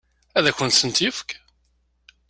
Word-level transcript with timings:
Ad 0.37 0.45
akent-tent-yefk? 0.49 1.29